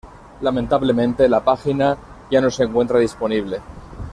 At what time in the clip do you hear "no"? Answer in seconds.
2.41-2.49